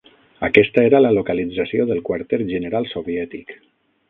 Aquesta 0.47 0.85
era 0.89 1.01
la 1.05 1.11
localització 1.17 1.87
del 1.93 2.01
quarter 2.09 2.41
general 2.53 2.91
soviètic. 2.97 3.57